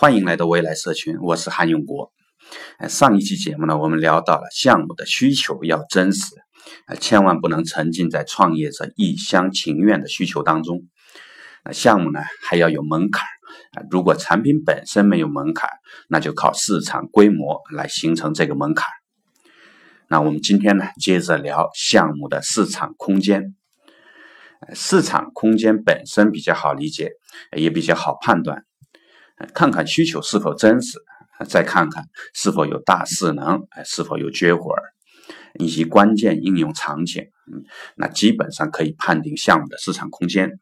[0.00, 2.10] 欢迎来到未来社群，我是韩永国。
[2.88, 6.34] 上一期节目呢，我们聊到了项目的需求要真实，
[6.98, 10.80] 千万不能沉浸在创业者一厢情愿的需求当中。
[11.70, 13.26] 项目呢还要有门槛
[13.90, 15.68] 如果产品本身没有门槛，
[16.08, 18.86] 那就靠市场规模来形成这个门槛。
[20.08, 23.54] 那我们今天呢，接着聊项目的市场空间。
[24.72, 27.10] 市场空间本身比较好理解，
[27.54, 28.64] 也比较好判断。
[29.54, 30.98] 看看需求是否真实，
[31.48, 34.82] 再看看是否有大势能，是否有绝活儿，
[35.58, 37.26] 以及关键应用场景，
[37.96, 40.58] 那基本上可以判定项目的市场空间。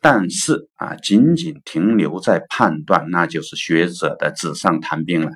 [0.00, 5.32] 但是啊，仅仅停留在判断，那就是学者的纸上谈兵了。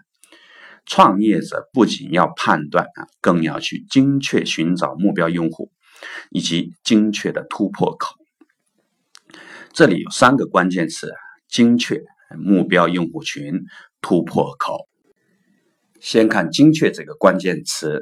[0.87, 5.73] 创业者不仅要判断啊，更要去精确寻找目标用户，
[6.31, 8.15] 以及精确的突破口。
[9.73, 11.13] 这里有三个关键词。
[11.53, 12.03] 精确
[12.39, 13.61] 目标用户群
[14.01, 14.89] 突破口。
[16.01, 18.01] 先看“精确”这个关键词，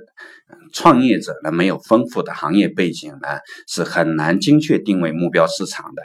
[0.72, 3.28] 创业者呢没有丰富的行业背景呢，
[3.68, 6.02] 是很难精确定位目标市场的。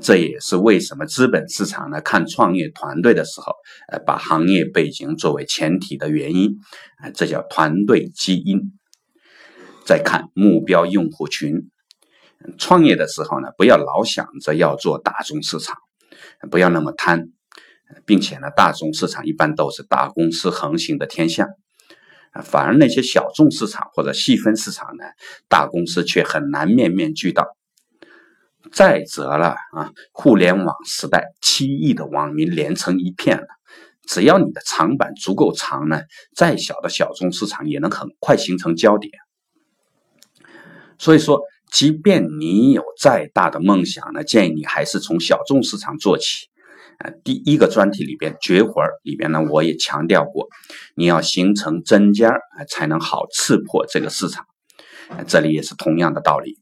[0.00, 3.52] 这也是为什么资本市场呢看创业团队的时候，
[3.88, 6.54] 呃，把行业背景作为前提的原因。
[7.14, 8.60] 这叫团队基因。
[9.84, 11.68] 再看目标用户群，
[12.56, 15.76] 创业的时候呢，不要老想着要做大众市场。
[16.50, 17.28] 不要那么贪，
[18.04, 21.48] 并且呢，大众市场一般都是大公司横行的天下，
[22.42, 25.04] 反而那些小众市场或者细分市场呢，
[25.48, 27.56] 大公司却很难面面俱到。
[28.72, 33.46] 再则了啊，互联网时代，七亿的网民连成一片了，
[34.06, 36.02] 只要你的长板足够长呢，
[36.34, 39.12] 再小的小众市场也能很快形成焦点。
[40.98, 41.40] 所以说。
[41.70, 46.48] 即便你有再大的梦想呢，建议你还是从小众市场做起。
[46.98, 50.48] 呃，第一个专题里边绝活里边呢，我也强调过，
[50.94, 54.44] 你要形成针尖儿，才能好刺破这个市场。
[55.26, 56.58] 这里也是同样的道理。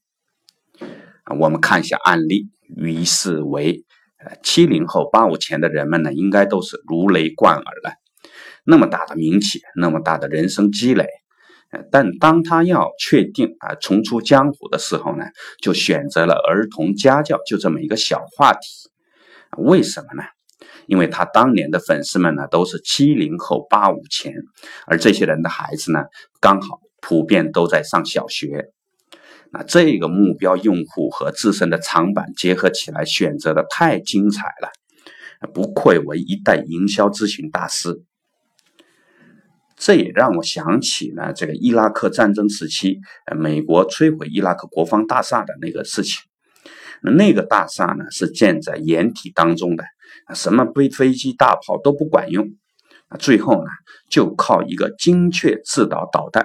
[1.40, 3.84] 我们看一下案例，于是为
[4.24, 7.92] 呃七零后八五前的人们呢，应该都是如雷贯耳了。
[8.64, 11.06] 那么大的名气，那么大的人生积累。
[11.90, 15.24] 但当他要确定啊重出江湖的时候呢，
[15.60, 18.60] 就选择了儿童家教就这么一个小话题，
[19.58, 20.22] 为什么呢？
[20.86, 24.32] 因为他当年的粉丝们呢都是七零后八五前，
[24.86, 26.04] 而这些人的孩子呢
[26.40, 28.70] 刚好普遍都在上小学，
[29.52, 34.70] 那这个目标用户和自身的长板结合起来，选择的太精彩了，
[35.52, 38.02] 不愧为一代营销咨询大师。
[39.78, 46.22] 这也让我想起了这个伊拉克战争时期，呃，美国摧毁伊拉克国防大厦的那个事情。
[47.00, 49.84] 那个大厦呢是建在掩体当中的，
[50.34, 52.48] 什么飞飞机、大炮都不管用。
[53.20, 53.70] 最后呢，
[54.10, 56.44] 就靠一个精确制导导弹，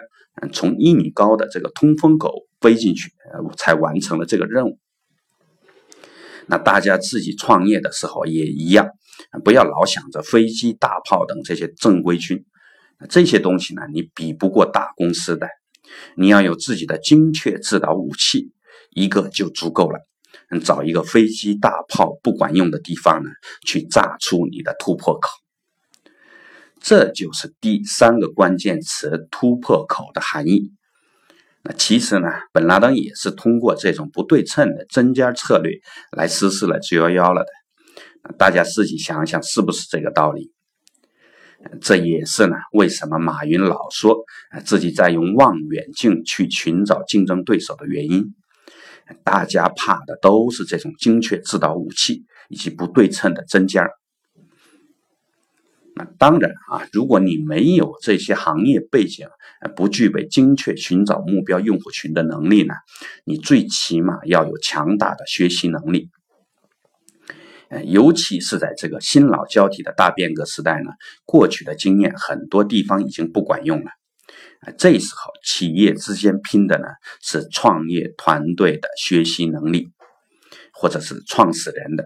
[0.54, 3.12] 从一米高的这个通风口飞进去，
[3.58, 4.78] 才完成了这个任务。
[6.46, 8.88] 那大家自己创业的时候也一样，
[9.44, 12.46] 不要老想着飞机、大炮等这些正规军。
[13.10, 15.48] 这些东西呢，你比不过大公司的。
[16.16, 18.52] 你要有自己的精确制导武器，
[18.92, 20.00] 一个就足够了。
[20.64, 23.30] 找一个飞机大炮不管用的地方呢，
[23.66, 25.30] 去炸出你的突破口。
[26.80, 30.72] 这就是第三个关键词“突破口”的含义。
[31.64, 35.72] 那其实呢，本拉登也是通过这种不对称的针尖策略
[36.16, 38.34] 来实施了九幺幺了的。
[38.38, 40.53] 大家自己想一想，是不是这个道理？
[41.82, 44.24] 这也是呢，为什么马云老说
[44.66, 48.34] 自己在用望远镜去寻找竞争对手的原因。
[49.24, 53.92] 大家怕的都是这种精确制导武器以及不对称的针尖儿。
[55.96, 59.28] 那当然啊，如果你没有这些行业背景，
[59.76, 62.74] 不具备精确寻找目标用户群的能力呢，
[63.26, 66.10] 你最起码要有强大的学习能力。
[67.86, 70.92] 尤其是在这个新老交替的大变革时代呢，
[71.26, 73.92] 过去的经验很多地方已经不管用了。
[74.78, 76.86] 这时候企业之间拼的呢
[77.22, 79.90] 是创业团队的学习能力，
[80.74, 82.06] 或者是创始人的。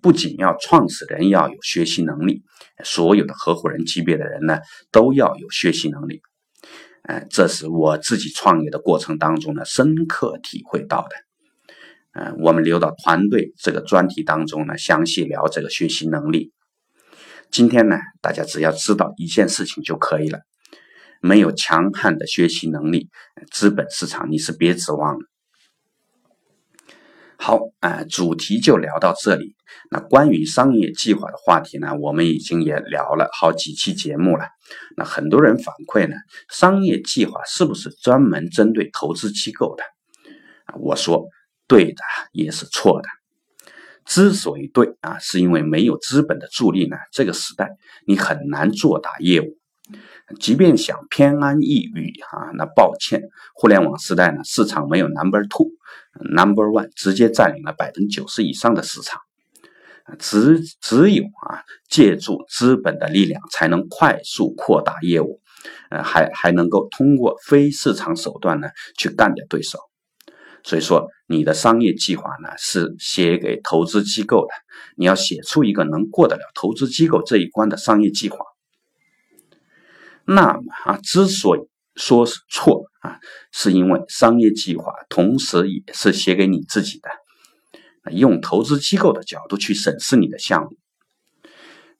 [0.00, 2.42] 不仅要创始人要有学习能力，
[2.84, 4.60] 所有的合伙人级别的人呢
[4.90, 6.22] 都要有学习能力。
[7.02, 11.23] 哎，这是我自己创业的过程当中呢深刻体会到的。
[12.14, 16.52] 嗯，我们留到团队这个专题当中呢，详细聊这个学习能力。
[17.50, 20.40] 今天呢，大家只要知道一件事情就可以了：
[21.20, 23.08] 没有强悍的学习能力，
[23.50, 25.20] 资本市场你是别指望了。
[27.36, 29.54] 好啊，主题就聊到这里。
[29.90, 34.46] 那关于商业计划的话题呢，我们已经也聊了好几期节目了。
[34.96, 36.14] 那很多人反馈呢，
[36.48, 39.82] 商业计划是不是专门针对投资机构的？
[40.80, 41.26] 我说
[41.74, 43.08] 对的，也是错的。
[44.04, 47.70] 之所以对啊，是因为没有资本的助力呢，这个时代
[48.06, 49.58] 你很难做大业务。
[50.38, 53.20] 即便想偏安一隅啊，那抱歉，
[53.56, 59.20] 互联网时代呢，市场没有 number two，number one 直接占领了百分之九十以上的市场。
[60.20, 65.40] 只只有啊，借助资本的力量，才能快速扩大业务，
[65.90, 69.80] 呃，还还能够通过非市场手段呢，去干掉对手。
[70.64, 74.52] 所以说，你的商业计划呢是写给投资机构的，
[74.96, 78.38] 你要写出一个能过得了投资机构这一关的商业计划。
[80.24, 81.60] 那么啊，之所以
[81.96, 83.20] 说是错啊，
[83.52, 87.10] 是因为商业计划同时也是写给你自己的。
[88.10, 90.70] 用投资机构的角度去审视你的项目，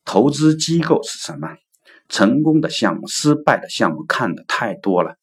[0.05, 1.49] 投资机构是什么？
[2.09, 5.17] 成功的项目、失败的项目看的太多了。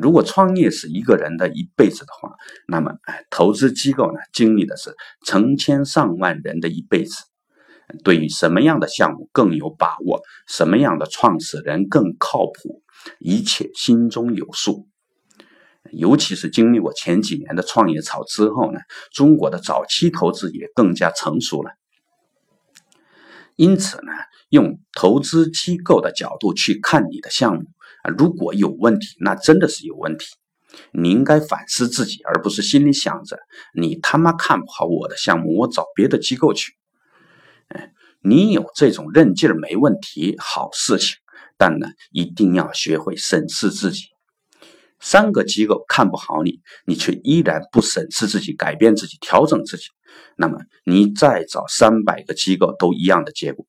[0.00, 2.34] 如果创业是一个人的一辈子的话，
[2.68, 4.94] 那么，哎，投资机构呢，经历的是
[5.24, 7.24] 成千上万人的一辈子。
[8.04, 12.82] 对于什么样的项目更有把握，什么样的创始人更靠谱，
[13.18, 14.86] 一切心中有数。
[15.90, 18.78] 尤其是经历过前几年的创业潮之后呢，
[19.12, 21.72] 中国的早期投资也更加成熟了。
[23.56, 24.12] 因此呢，
[24.50, 27.64] 用投资机构的角度去看你的项目。
[28.02, 30.26] 啊，如果有问题，那真的是有问题。
[30.92, 33.38] 你应该反思自己，而不是心里想着
[33.74, 36.74] 你他妈看不好我的项目，我找别的机构去。
[37.68, 37.92] 哎，
[38.22, 41.16] 你有这种韧劲儿没问题，好事情。
[41.56, 44.04] 但呢，一定要学会审视自己。
[44.98, 49.84] 三个机构看不好你，你却依然不审视自己、改变自己、调整自己，
[50.36, 53.66] 那么你再找三百个机构都一样的结果。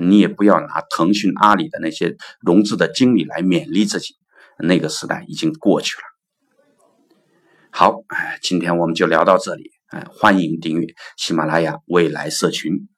[0.00, 4.14] 你也不要拿腾讯、阿里的那些融资的经理来勉励自己，
[4.58, 6.02] 那个时代已经过去了。
[7.70, 10.86] 好，哎，今天我们就聊到这里，哎，欢迎订阅
[11.16, 12.88] 喜马拉雅未来社群。